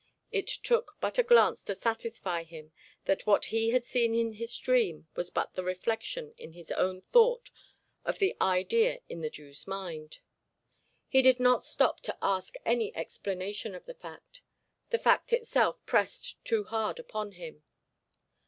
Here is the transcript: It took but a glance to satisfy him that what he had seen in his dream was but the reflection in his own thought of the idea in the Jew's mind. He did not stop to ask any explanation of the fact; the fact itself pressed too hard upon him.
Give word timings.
It 0.31 0.47
took 0.47 0.95
but 0.99 1.19
a 1.19 1.21
glance 1.23 1.61
to 1.65 1.75
satisfy 1.75 2.41
him 2.41 2.71
that 3.05 3.27
what 3.27 3.45
he 3.53 3.69
had 3.69 3.85
seen 3.85 4.15
in 4.15 4.33
his 4.33 4.57
dream 4.57 5.07
was 5.15 5.29
but 5.29 5.53
the 5.53 5.63
reflection 5.63 6.33
in 6.39 6.53
his 6.53 6.71
own 6.71 7.01
thought 7.01 7.51
of 8.03 8.17
the 8.17 8.35
idea 8.41 9.01
in 9.09 9.21
the 9.21 9.29
Jew's 9.29 9.67
mind. 9.67 10.17
He 11.07 11.21
did 11.21 11.39
not 11.39 11.61
stop 11.61 11.99
to 12.01 12.17
ask 12.19 12.55
any 12.65 12.91
explanation 12.95 13.75
of 13.75 13.85
the 13.85 13.93
fact; 13.93 14.41
the 14.89 14.97
fact 14.97 15.33
itself 15.33 15.85
pressed 15.85 16.43
too 16.43 16.63
hard 16.63 16.97
upon 16.97 17.33
him. 17.33 17.61